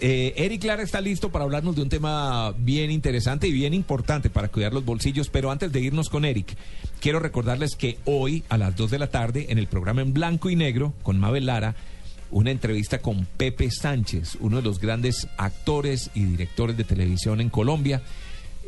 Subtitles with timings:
[0.00, 4.30] Eh, Eric Lara está listo para hablarnos de un tema bien interesante y bien importante
[4.30, 6.56] para cuidar los bolsillos, pero antes de irnos con Eric,
[7.00, 10.50] quiero recordarles que hoy a las 2 de la tarde en el programa En Blanco
[10.50, 11.74] y Negro con Mabel Lara,
[12.30, 17.50] una entrevista con Pepe Sánchez, uno de los grandes actores y directores de televisión en
[17.50, 18.02] Colombia.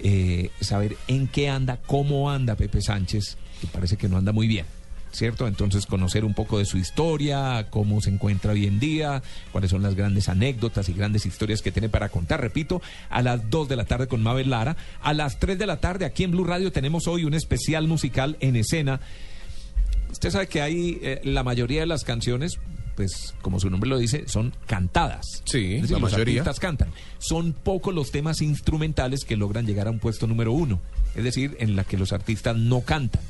[0.02, 4.48] Eh, saber en qué anda, cómo anda Pepe Sánchez, que parece que no anda muy
[4.48, 4.64] bien.
[5.12, 5.46] ¿Cierto?
[5.46, 9.22] Entonces conocer un poco de su historia, cómo se encuentra hoy en día,
[9.52, 12.40] cuáles son las grandes anécdotas y grandes historias que tiene para contar.
[12.40, 15.80] Repito, a las 2 de la tarde con Mabel Lara, a las 3 de la
[15.80, 19.00] tarde aquí en Blue Radio tenemos hoy un especial musical en escena.
[20.10, 22.58] Usted sabe que hay eh, la mayoría de las canciones,
[22.96, 25.24] pues como su nombre lo dice, son cantadas.
[25.44, 26.40] Sí, Es decir, la los mayoría.
[26.42, 26.90] artistas cantan.
[27.18, 30.80] Son pocos los temas instrumentales que logran llegar a un puesto número uno,
[31.14, 33.22] es decir, en la que los artistas no cantan.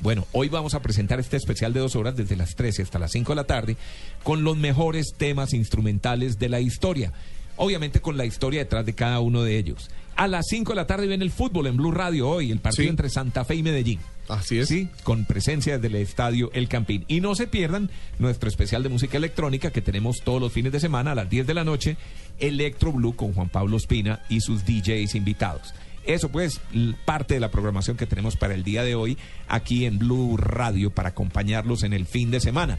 [0.00, 3.12] Bueno, hoy vamos a presentar este especial de dos horas desde las 13 hasta las
[3.12, 3.76] 5 de la tarde
[4.22, 7.12] con los mejores temas instrumentales de la historia.
[7.56, 9.88] Obviamente con la historia detrás de cada uno de ellos.
[10.16, 12.84] A las 5 de la tarde viene el fútbol en Blue Radio hoy, el partido
[12.84, 12.88] Sí.
[12.90, 14.00] entre Santa Fe y Medellín.
[14.28, 14.68] Así es.
[14.68, 17.04] Sí, con presencia del estadio El Campín.
[17.08, 20.80] Y no se pierdan nuestro especial de música electrónica que tenemos todos los fines de
[20.80, 21.96] semana a las 10 de la noche,
[22.40, 25.74] Electro Blue con Juan Pablo Espina y sus DJs invitados.
[26.06, 26.60] Eso pues,
[27.04, 29.16] parte de la programación que tenemos para el día de hoy
[29.48, 32.78] aquí en Blue Radio para acompañarlos en el fin de semana.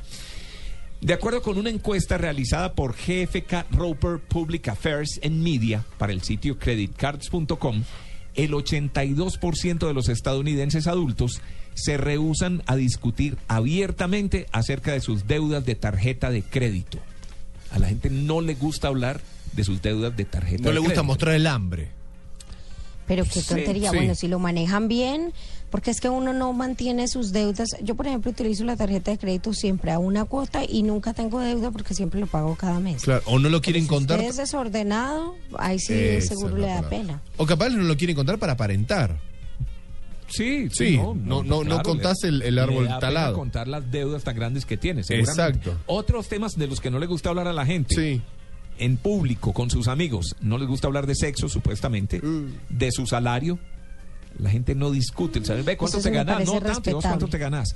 [1.02, 6.22] De acuerdo con una encuesta realizada por GFK Roper Public Affairs and Media para el
[6.22, 7.84] sitio creditcards.com,
[8.36, 11.42] el 82% de los estadounidenses adultos
[11.74, 17.00] se rehusan a discutir abiertamente acerca de sus deudas de tarjeta de crédito.
[17.72, 19.20] A la gente no le gusta hablar
[19.54, 21.04] de sus deudas de tarjeta No de le gusta crédito.
[21.04, 21.90] mostrar el hambre.
[23.08, 23.92] Pero qué tontería.
[23.92, 23.98] sí.
[23.98, 25.32] Bueno, si lo manejan bien,
[25.70, 27.70] porque es que uno no mantiene sus deudas.
[27.84, 31.40] Yo, por ejemplo, utilizo la tarjeta de crédito siempre a una cuota y nunca tengo
[31.40, 33.04] deuda porque siempre lo pago cada mes.
[33.04, 34.18] Claro, o no lo quieren si contar.
[34.20, 36.90] usted es desordenado, ahí sí Esa seguro le da palabra.
[36.90, 37.22] pena.
[37.38, 39.18] O capaz no lo quieren contar para aparentar.
[40.28, 43.36] Sí, Sí, no- no- no claro, contás le- el- el le árbol da pena talado.
[43.36, 45.04] contar las deudas tan grandes que tiene.
[45.04, 45.60] seguramente.
[45.60, 45.78] Exacto.
[45.86, 47.94] Otros temas de los que no le gusta hablar a la gente.
[47.96, 48.22] Sí.
[48.78, 50.36] En público, con sus amigos.
[50.42, 52.20] No les gusta hablar de sexo, supuestamente.
[52.22, 52.54] Mm.
[52.70, 53.58] De su salario.
[54.38, 55.44] La gente no discute.
[55.44, 55.64] ¿Sabes?
[55.66, 56.46] Ve cuánto te ganas.
[56.46, 57.76] No parece tanto, ¿y vos cuánto te ganas.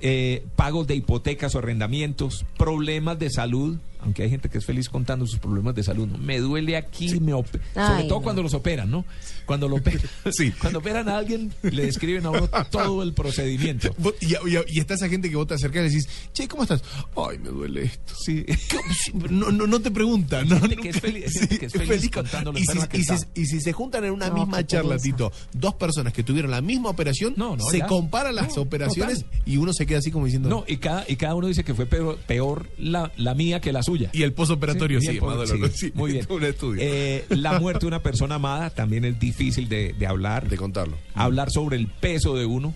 [0.00, 4.88] Eh, pagos de hipotecas o arrendamientos, problemas de salud, aunque hay gente que es feliz
[4.88, 6.06] contando sus problemas de salud.
[6.08, 6.18] ¿no?
[6.18, 8.22] Me duele aquí, me sobre Ay, todo no.
[8.24, 9.04] cuando los operan, ¿no?
[9.46, 10.00] Cuando lo operan,
[10.32, 10.50] Sí.
[10.52, 13.94] cuando operan a alguien, le describen a uno todo el procedimiento.
[14.20, 14.36] Y, y-
[14.68, 16.82] y está esa gente que vos te acercás y le decís, che, ¿cómo estás?
[17.16, 18.14] Ay, me duele esto.
[19.30, 20.48] No, no, no te preguntan.
[20.48, 22.88] No, gente que es feliz- gente que es feliz con- contando lo y, si, enferma
[22.88, 23.28] que y si- está.
[23.34, 25.04] y si se juntan en una No, misma qué charla, pereza.
[25.04, 27.86] Tito, dos personas que tuvieron la misma operación, No, no, se ya.
[27.86, 29.40] comparan las No, operaciones total.
[29.46, 30.48] y uno se queda así como diciendo...
[30.48, 33.72] No, y cada, y cada uno dice que fue peor, peor la, la mía que
[33.72, 34.10] la suya.
[34.12, 35.56] Y el posoperatorio, sí, doloroso.
[35.68, 36.26] sí, Sí, muy bien.
[36.28, 36.82] Un estudio.
[36.84, 40.48] Eh, la muerte de una persona amada también es difícil de, de hablar.
[40.48, 40.96] de contarlo.
[41.14, 42.74] Hablar sobre el peso de uno.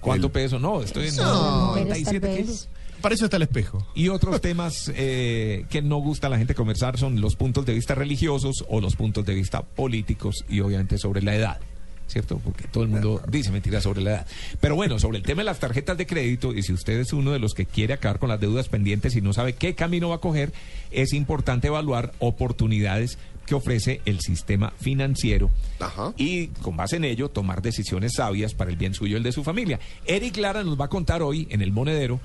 [0.00, 0.58] ¿Cuánto El- peso?
[0.58, 1.66] No, estoy en No.
[1.76, 2.40] 97 Tal vez.
[2.44, 2.68] kilos.
[3.00, 3.86] Para eso está el espejo.
[3.94, 7.74] Y otros temas eh, que no gusta a la gente conversar son los puntos de
[7.74, 11.60] vista religiosos o los puntos de vista políticos y obviamente sobre la edad.
[12.06, 12.38] ¿Cierto?
[12.44, 14.26] Porque todo el mundo dice mentiras sobre la edad.
[14.60, 17.32] Pero bueno, sobre el tema de las tarjetas de crédito, y si usted es uno
[17.32, 20.16] de los que quiere acabar con las deudas pendientes y no sabe qué camino va
[20.16, 20.52] a coger,
[20.90, 26.14] es importante evaluar oportunidades que ofrece el sistema financiero Ajá.
[26.16, 29.32] y con base en ello tomar decisiones sabias para el bien suyo y el de
[29.32, 29.80] su familia.
[30.06, 32.20] Eric Lara nos va a contar hoy en el monedero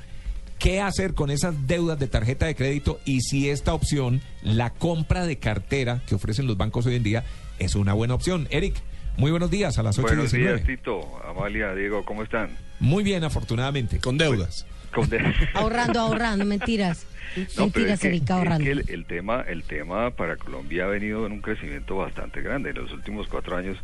[0.59, 5.25] qué hacer con esas deudas de tarjeta de crédito y si esta opción, la compra
[5.25, 7.23] de cartera que ofrecen los bancos hoy en día,
[7.59, 8.47] es una buena opción.
[8.51, 8.75] Eric,
[9.19, 10.55] muy buenos días a las 8 y Buenos 19.
[10.63, 12.49] días, Tito, Amalia, Diego, ¿cómo están?
[12.79, 13.99] Muy bien, afortunadamente.
[13.99, 14.65] Con deudas.
[14.93, 15.19] Con de-
[15.53, 17.05] Ahorrando, ahorrando, mentiras.
[17.35, 18.63] No, pero mentiras, es que, Erika, es ahorrando.
[18.65, 22.71] que el, el tema, el tema para Colombia ha venido en un crecimiento bastante grande.
[22.71, 23.77] En los últimos cuatro años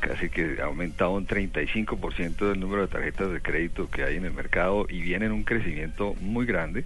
[0.00, 4.26] casi que ha aumentado un 35% del número de tarjetas de crédito que hay en
[4.26, 6.84] el mercado y viene en un crecimiento muy grande.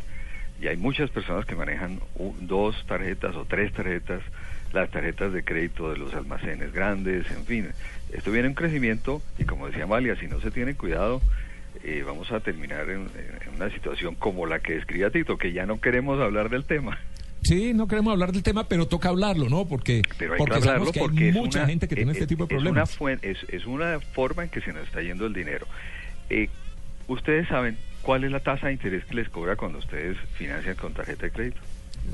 [0.63, 2.01] Y hay muchas personas que manejan
[2.41, 4.23] dos tarjetas o tres tarjetas,
[4.73, 7.69] las tarjetas de crédito de los almacenes grandes, en fin.
[8.13, 11.21] Esto viene en un crecimiento y como decía Amalia, si no se tiene cuidado,
[11.85, 13.09] eh, vamos a terminar en,
[13.47, 16.99] en una situación como la que describía Tito, que ya no queremos hablar del tema.
[17.43, 19.67] Sí, no queremos hablar del tema, pero toca hablarlo, ¿no?
[19.67, 22.27] Porque, Pero hay porque que hablarlo que hay mucha una, gente que tiene eh, este
[22.27, 23.25] tipo de es una, problemas.
[23.25, 25.67] es, es una forma en que se nos está yendo el dinero.
[26.31, 26.49] Eh,
[27.09, 30.93] ustedes saben cuál es la tasa de interés que les cobra cuando ustedes financian con
[30.95, 31.61] tarjeta de crédito.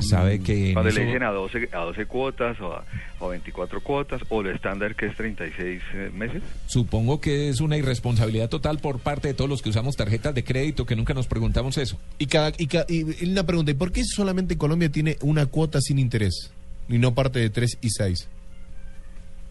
[0.00, 2.84] Sabe que Cuando le dicen a 12, a 12 cuotas o a,
[3.18, 6.42] o a 24 cuotas o lo estándar que es 36 eh, meses.
[6.66, 10.44] supongo que es una irresponsabilidad total por parte de todos los que usamos tarjetas de
[10.44, 11.98] crédito que nunca nos preguntamos eso.
[12.18, 15.80] Y, cada, y, ca- y una pregunta, ¿y por qué solamente Colombia tiene una cuota
[15.80, 16.52] sin interés?
[16.88, 18.28] Y no parte de 3 y 6.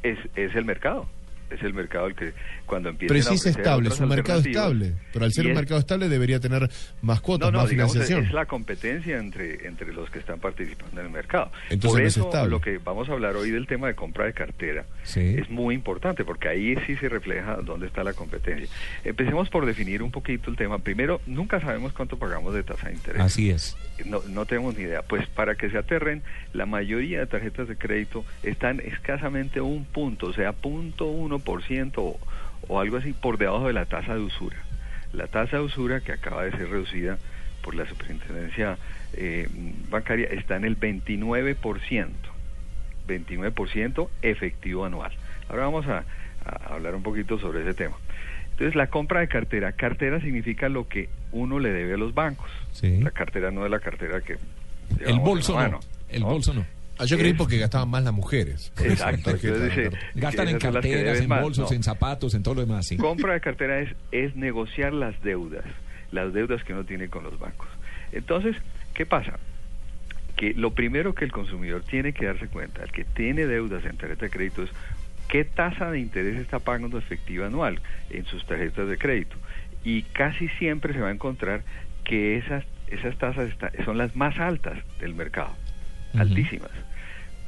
[0.03, 1.07] Es, es el mercado.
[1.49, 2.33] Es el mercado el que
[2.65, 4.93] cuando empieza Pero sí es estable, es un mercado estable.
[5.13, 6.69] Pero al ser un es- mercado estable debería tener
[7.01, 8.25] más cuotas, No, no, más financiación.
[8.25, 11.49] es la competencia entre, entre los que están participando en el mercado.
[11.69, 12.49] Entonces Por no es eso, estable.
[12.51, 15.35] lo que vamos a hablar hoy del tema de compra de cartera Sí.
[15.39, 18.67] es muy importante, porque ahí sí se refleja dónde está la competencia.
[19.05, 20.79] Empecemos por definir un poquito el tema.
[20.79, 23.21] Primero, nunca sabemos cuánto pagamos de tasa de interés.
[23.21, 23.77] Así es.
[24.05, 25.01] No, no tenemos ni idea.
[25.01, 26.23] Pues para que se aterren,
[26.53, 31.63] la mayoría de tarjetas de crédito están escasamente un punto, o sea, punto uno por
[31.63, 32.19] ciento o,
[32.67, 34.57] o algo así por debajo de la tasa de usura.
[35.13, 37.17] La tasa de usura que acaba de ser reducida
[37.61, 38.77] por la superintendencia
[39.13, 39.47] eh,
[39.89, 42.07] bancaria está en el 29%,
[43.07, 45.11] 29% efectivo anual.
[45.49, 46.03] Ahora vamos a,
[46.45, 47.95] a hablar un poquito sobre ese tema.
[48.51, 49.73] Entonces, la compra de cartera.
[49.73, 52.49] Cartera significa lo que uno le debe a los bancos.
[52.71, 53.01] Sí.
[53.01, 54.37] La cartera no es la cartera que...
[55.05, 55.79] El bolso no.
[56.09, 56.27] El ¿no?
[56.27, 56.65] bolso no.
[56.99, 58.71] Ah, yo creí es- porque gastaban más las mujeres.
[58.83, 59.31] Exacto.
[59.31, 59.99] Entonces cartera.
[60.15, 61.41] Gastan en carteras, en más.
[61.41, 61.75] bolsos, No.
[61.75, 62.97] en zapatos, en todo lo demás, sí.
[62.97, 65.65] Compra de cartera es, es negociar las deudas,
[66.11, 67.67] las deudas que uno tiene con los bancos.
[68.11, 68.55] Entonces,
[68.93, 69.37] ¿qué pasa?
[70.35, 73.97] Que lo primero que el consumidor tiene que darse cuenta, el que tiene deudas en
[73.97, 74.69] tarjeta de crédito, es
[75.29, 77.79] qué tasa de interés está pagando efectiva anual
[78.09, 79.35] en sus tarjetas de crédito.
[79.83, 81.61] Y casi siempre se va a encontrar
[82.03, 85.53] que esas, esas tasas está- son las más altas del mercado,
[86.19, 86.71] Altísimas.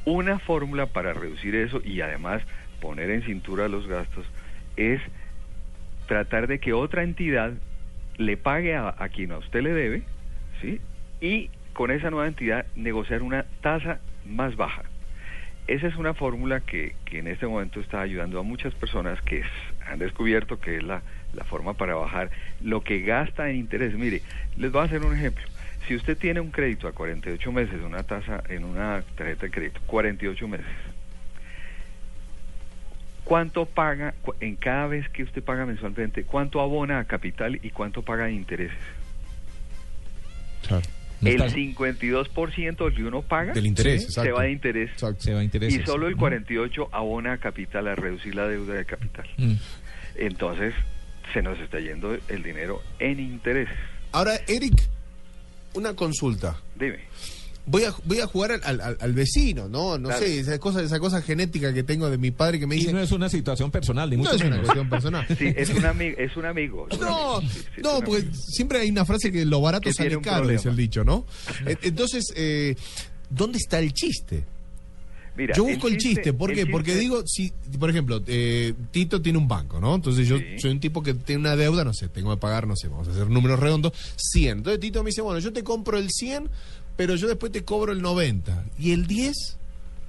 [0.04, 2.42] Una fórmula para reducir eso y además
[2.80, 4.26] poner en cintura los gastos
[4.76, 5.00] es
[6.06, 7.52] tratar de que otra entidad
[8.16, 10.02] le pague a, quien a usted le debe,
[10.60, 10.80] ¿sí?
[11.20, 14.82] Y con esa nueva entidad negociar una tasa más baja.
[15.66, 19.42] Esa es una fórmula que, que en este momento está ayudando a muchas personas que
[19.86, 21.02] han descubierto que es la,
[21.34, 22.30] la forma para bajar
[22.60, 23.94] lo que gasta en interés.
[23.94, 24.22] Mire,
[24.56, 25.44] les voy a hacer un ejemplo.
[25.88, 29.80] Si usted tiene un crédito a 48 meses, una tasa en una tarjeta de crédito,
[29.86, 30.66] 48 meses,
[33.24, 36.24] ¿cuánto paga en cada vez que usted paga mensualmente?
[36.24, 38.76] ¿Cuánto abona a capital y cuánto paga de intereses?
[40.66, 40.82] Claro.
[41.20, 45.20] No El está- 52% del que uno paga Del interés, se va de interés Exacto.
[45.20, 45.78] Se va a intereses.
[45.82, 49.28] y solo el 48 abona a capital a reducir la deuda de capital.
[49.36, 49.52] Mm.
[50.16, 50.72] Entonces
[51.34, 53.74] se nos está yendo el dinero en intereses.
[54.12, 54.74] Ahora, Eric,
[55.74, 56.60] una consulta.
[56.78, 56.98] Dime.
[57.66, 59.96] Voy a, voy a jugar al, al- al- al vecino, ¿no?
[59.98, 60.24] No Claro.
[60.24, 62.92] sé, esa cosa, esa cosa genética que tengo de mi padre que me Y dice...
[62.92, 65.26] no es una situación personal, ni No mucho es una cuestión personal.
[65.38, 66.88] Sí, es un, ami- es un amigo.
[66.90, 67.52] es un No, amigo.
[67.52, 68.34] Sí, sí, es no, un porque amigo.
[68.48, 71.26] siempre hay una frase que lo barato Que sale un caro, dice el dicho, ¿no?
[71.82, 72.74] Entonces, eh,
[73.28, 74.44] ¿dónde está el chiste?
[75.36, 76.66] Mira, yo busco el chiste, ¿por qué?
[76.66, 79.94] Porque digo, si, por ejemplo, eh, Tito tiene un banco, ¿no?
[79.94, 80.58] Entonces yo Sí.
[80.58, 83.08] soy un tipo que tiene una deuda, no sé, tengo que pagar, no sé, vamos
[83.08, 84.58] a hacer números redondos, 100.
[84.58, 86.48] Entonces Tito me dice, bueno, yo te compro el 100,
[86.96, 88.64] pero yo después te cobro el 90.
[88.78, 89.56] ¿Y el 10?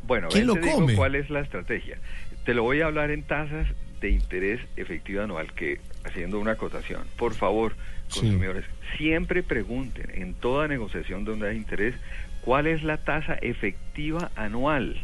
[0.04, 0.96] Bueno, ¿Quién lo te digo come?
[0.96, 1.98] cuál es la estrategia.
[2.44, 3.68] Te lo voy a hablar en tasas
[4.02, 7.04] de interés efectivo anual, que haciendo una acotación.
[7.18, 7.76] Por favor,
[8.08, 8.20] Sí.
[8.22, 8.66] consumidores,
[8.98, 11.96] siempre pregunten en toda negociación donde hay interés
[12.42, 15.02] cuál es la tasa efectiva anual.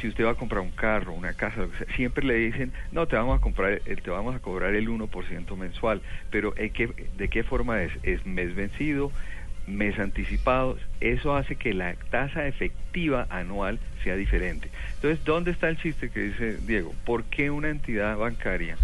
[0.00, 2.72] Si usted va a comprar un carro, una casa, lo que sea, siempre le dicen,
[2.90, 7.10] no, te vamos a comprar, te vamos a cobrar el 1% mensual, pero ¿en qué-
[7.12, 7.92] ¿de qué forma es?
[8.02, 9.12] ¿Es mes vencido?
[9.66, 14.70] mes anticipado, eso hace que la tasa efectiva anual sea diferente.
[14.94, 16.94] Entonces, ¿dónde está el chiste que dice Diego?
[17.04, 18.78] ¿Por qué una entidad bancaria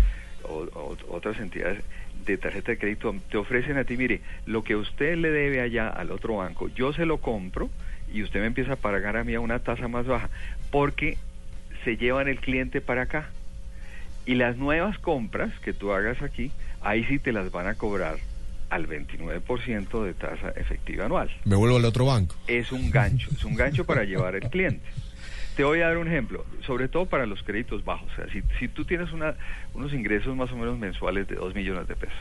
[0.44, 1.82] o otras entidades
[2.14, 5.88] de tarjeta de crédito te ofrecen a ti, mire, lo que usted le debe allá
[5.88, 7.70] al otro banco, yo se lo compro
[8.16, 10.30] y usted me empieza a pagar a mí a una tasa más baja,
[10.70, 11.18] porque
[11.84, 13.28] se llevan el cliente para acá.
[14.24, 18.16] Y las nuevas compras que tú hagas aquí, ahí sí te las van a cobrar
[18.70, 21.30] al 29% de tasa efectiva anual.
[21.44, 22.34] Me vuelvo al otro banco.
[22.48, 24.84] Es un gancho, es un gancho para llevar el cliente.
[25.54, 28.10] Te voy a dar un ejemplo, sobre todo para los créditos bajos.
[28.12, 29.34] O sea, si, si tú tienes una,
[29.74, 32.18] unos ingresos más o menos mensuales de 2 millones de pesos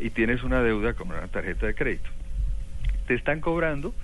[0.00, 2.10] y tienes una deuda con una tarjeta de crédito,
[3.06, 3.94] te están cobrando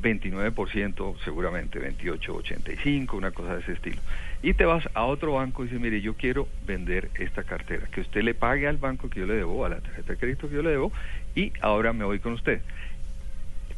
[0.00, 4.00] 29%, seguramente 28, 85, una cosa de ese estilo.
[4.42, 8.00] Y te vas a otro banco y dices, mire, yo quiero vender esta cartera, que
[8.00, 10.54] usted le pague al banco que yo le debo, a la tarjeta de crédito que
[10.56, 10.92] yo le debo,
[11.34, 12.60] y ahora me voy con usted.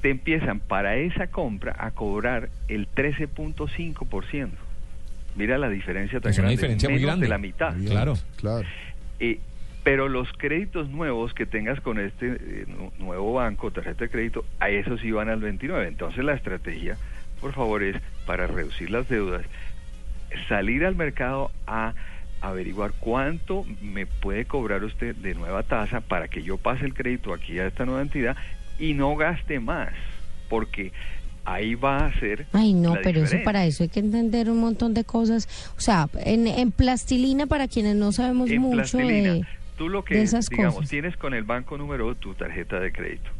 [0.00, 4.48] Te empiezan para esa compra a cobrar el 13.5%.
[5.36, 7.26] Mira la diferencia tan Es una grande, diferencia muy grande.
[7.26, 7.74] de la mitad.
[7.86, 8.14] Claro.
[8.36, 8.66] Claro.
[9.20, 9.38] Eh,
[9.84, 14.44] Pero los créditos nuevos que tengas con este eh, nu- nuevo banco, tarjeta de crédito,
[14.60, 15.88] a esos sí van al 29.
[15.88, 16.96] Entonces la estrategia,
[17.40, 19.42] por favor, es para reducir las deudas,
[20.48, 21.94] salir al mercado a
[22.40, 27.32] averiguar cuánto me puede cobrar usted de nueva tasa para que yo pase el crédito
[27.32, 28.36] aquí a esta nueva entidad
[28.78, 29.90] y no gaste más,
[30.48, 30.92] porque
[31.44, 34.60] ahí va a ser Ay, no, la pero eso para eso hay que entender un
[34.60, 35.48] montón de cosas.
[35.76, 39.44] O sea, en, en plastilina, para quienes no sabemos en mucho plastilina, de...
[39.82, 40.90] tú lo que esas digamos cosas.
[40.90, 43.30] tienes con el banco número tu tarjeta de crédito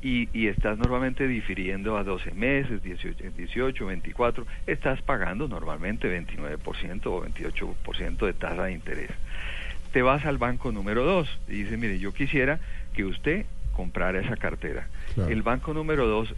[0.00, 7.06] y, y estás normalmente difiriendo a 12 meses, 18, 18, 24, estás pagando normalmente 29%
[7.06, 9.10] o 28% de tasa de interés.
[9.92, 12.58] Te vas al banco número 2 y dices, mire, yo quisiera
[12.94, 14.88] que usted comprara esa cartera.
[15.14, 15.30] Claro.
[15.30, 16.34] El banco número 2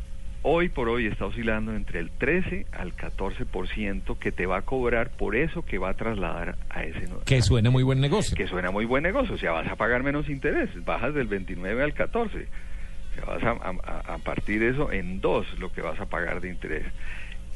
[0.47, 5.11] hoy por hoy está oscilando entre el 13 al 14% que te va a cobrar
[5.11, 8.37] por eso que va a trasladar a ese Que suena muy buen negocio.
[8.37, 11.83] que suena muy buen negocio, o sea, vas a pagar menos interés, bajas del 29
[11.83, 15.81] al 14, o sea, vas a, a- a partir de eso en dos lo que
[15.81, 16.85] vas a pagar de interés.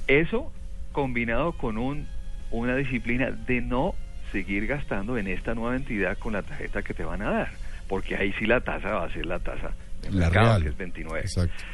[0.06, 0.50] Eso
[0.92, 2.06] combinado con un,
[2.50, 3.94] una disciplina de no
[4.32, 7.48] seguir gastando en esta nueva entidad con la tarjeta que te van a dar,
[7.88, 10.62] porque ahí sí la tasa va a ser la tasa de mercado, real.
[10.62, 11.20] que es 29.
[11.20, 11.64] Exacto.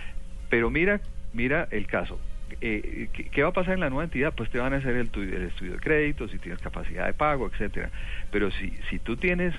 [0.54, 1.00] Pero mira,
[1.32, 2.16] mira el caso.
[2.60, 4.32] Eh, ¿qué, qué va a pasar en la nueva entidad?
[4.36, 7.50] Pues te van a hacer el, el estudio de crédito, si tienes capacidad de pago,
[7.52, 7.90] etcétera.
[8.30, 9.52] Pero si, si tú tienes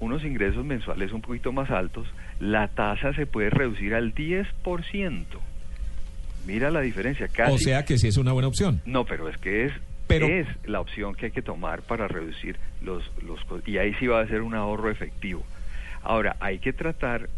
[0.00, 2.06] unos ingresos mensuales un poquito más altos,
[2.40, 5.24] la tasa se puede reducir al 10%.
[6.46, 7.54] Mira la diferencia, casi.
[7.54, 8.82] O sea que sí es una buena opción.
[8.84, 9.72] No, pero es que es
[10.08, 14.08] Pero- es la opción que hay que tomar para reducir los los y ahí sí
[14.08, 15.42] va a ser un ahorro efectivo.
[16.02, 17.30] Ahora hay que tratar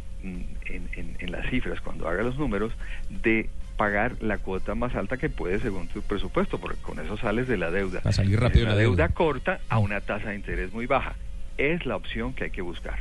[0.66, 2.72] en, en, en las cifras cuando haga los números
[3.08, 7.46] de pagar la cuota más alta que puedes según tu presupuesto, porque con eso sales
[7.46, 8.00] de la deuda.
[8.04, 9.14] A salir rápido la la deuda deuda.
[9.14, 11.14] corta a una tasa de interés muy baja.
[11.58, 12.98] Es la opción que hay que buscar.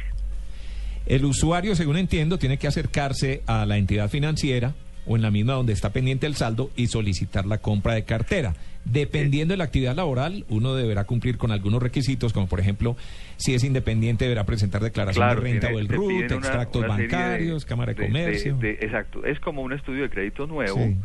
[1.06, 4.74] El usuario, según entiendo, tiene que acercarse a la entidad financiera
[5.06, 8.56] o en la misma donde está pendiente el saldo y solicitar la compra de cartera.
[8.86, 12.96] Dependiendo de la actividad laboral, uno deberá cumplir con algunos requisitos, como por ejemplo,
[13.38, 17.08] si es independiente, deberá presentar declaración de renta tiene- o el RUT, extractos una serie
[17.08, 18.56] de- bancarios, Cámara de, de- Comercio.
[18.58, 20.96] de- exacto, es como un estudio de crédito nuevo, Sí.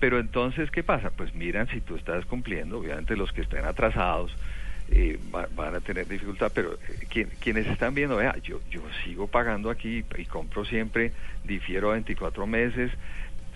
[0.00, 1.10] pero entonces, ¿qué pasa?
[1.16, 4.32] Pues miran si tú estás cumpliendo, obviamente los que estén atrasados
[4.92, 8.80] eh, va- van a tener dificultad, pero eh, quien- quienes están viendo, vea, yo, yo
[9.04, 11.12] sigo pagando aquí y compro siempre,
[11.44, 12.90] difiero a 24 meses,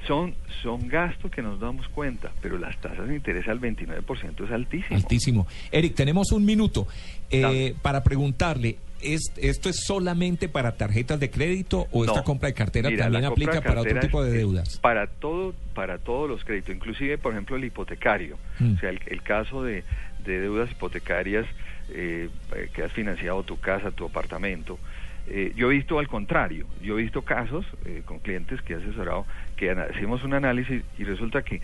[0.07, 4.51] son, son gastos que nos damos cuenta, pero las tasas de interés al 29% es
[4.51, 4.97] altísimo.
[4.97, 5.47] Altísimo.
[5.71, 6.87] Eric, tenemos un minuto
[7.31, 12.55] eh, para preguntarle, ¿es, ¿esto es solamente para tarjetas de crédito o esta compra de
[12.55, 14.79] cartera Mira, también aplica para otro tipo de deudas?
[14.79, 18.39] Para todo, para todos los créditos, inclusive, por ejemplo, el hipotecario.
[18.59, 18.75] Mm.
[18.75, 19.85] O sea, el, el caso de,
[20.25, 21.47] de deudas hipotecarias
[21.91, 24.79] eh, eh, que has financiado tu casa, tu apartamento.
[25.27, 28.77] Eh, yo he visto al contrario, yo he visto casos eh, con clientes que he
[28.77, 29.27] asesorado
[29.57, 31.63] que hacemos un análisis y resulta que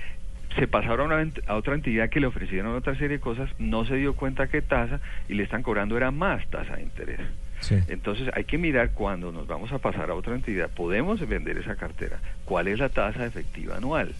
[0.56, 3.84] se pasaron a, ent- a otra entidad que le ofrecieron otra serie de cosas, no
[3.84, 7.20] se dio cuenta qué tasa y le están cobrando era más tasa de interés.
[7.60, 7.76] Sí.
[7.88, 11.76] Entonces hay que mirar cuando nos vamos a pasar a otra entidad, podemos vender esa
[11.76, 14.14] cartera, cuál es la tasa efectiva anual.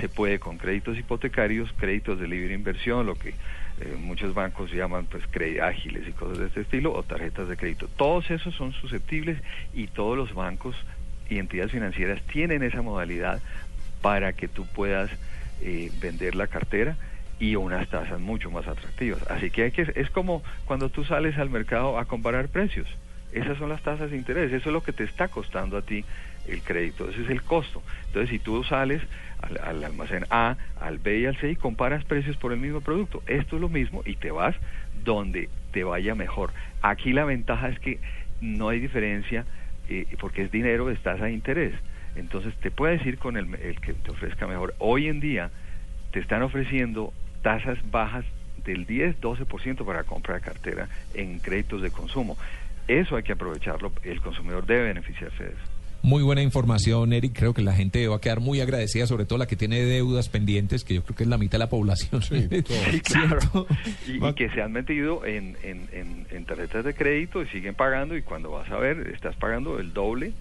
[0.00, 3.32] Se puede con créditos hipotecarios, créditos de libre inversión, lo que
[3.80, 5.24] eh, muchos bancos llaman pues
[5.60, 7.88] ágiles y cosas de este estilo, o tarjetas de crédito.
[7.96, 9.38] Todos esos son susceptibles
[9.72, 10.76] y todos los bancos
[11.28, 13.40] y entidades financieras tienen esa modalidad
[14.00, 15.10] para que tú puedas
[15.62, 16.96] eh, vender la cartera
[17.40, 19.22] y unas tasas mucho más atractivas.
[19.30, 22.86] Así que hay que es como cuando tú sales al mercado a comparar precios.
[23.32, 26.04] Esas son las tasas de interés, eso es lo que te está costando a ti
[26.46, 27.82] el crédito, ese es el costo.
[28.06, 29.02] Entonces, si tú sales
[29.40, 32.80] al, al almacén A, al B y al C y comparas precios por el mismo
[32.80, 34.54] producto, esto es lo mismo y te vas
[35.04, 36.52] donde te vaya mejor.
[36.82, 37.98] Aquí la ventaja es que
[38.40, 39.44] no hay diferencia
[39.88, 41.74] eh, porque es dinero, es tasa de interés.
[42.16, 44.74] Entonces, te puedes ir con el, el que te ofrezca mejor.
[44.78, 45.50] Hoy en día
[46.12, 48.24] te están ofreciendo tasas bajas
[48.64, 52.38] del 10-12% para compra de cartera en créditos de consumo.
[52.88, 55.73] Eso hay que aprovecharlo, el consumidor debe beneficiarse de eso.
[56.04, 57.32] Muy buena información, Eric.
[57.34, 60.28] Creo que la gente va a quedar muy agradecida, sobre todo la que tiene deudas
[60.28, 62.20] pendientes, que yo creo que es la mitad de la población.
[62.20, 62.76] Sí, todo.
[62.90, 63.66] Sí, claro.
[64.06, 67.74] Y, y que se han metido en, en, en, en tarjetas de crédito y siguen
[67.74, 70.34] pagando y cuando vas a ver estás pagando el doble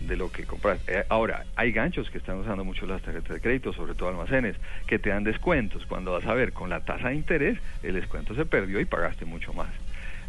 [0.00, 0.80] de lo que compras.
[0.88, 4.56] Eh, ahora, hay ganchos que están usando mucho las tarjetas de crédito, sobre todo almacenes,
[4.88, 5.86] que te dan descuentos.
[5.86, 9.26] Cuando vas a ver con la tasa de interés, el descuento se perdió y pagaste
[9.26, 9.70] mucho más.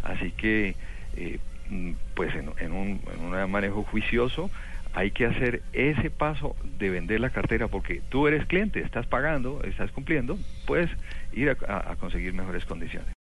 [0.04, 0.76] Así que,
[1.18, 1.40] eh,
[1.72, 4.52] mm, pues en, en, un, en un manejo juicioso,
[4.96, 9.62] hay que hacer ese paso de vender la cartera porque tú eres cliente, estás pagando,
[9.64, 10.90] estás cumpliendo, puedes
[11.34, 13.14] ir a- a- conseguir mejores condiciones.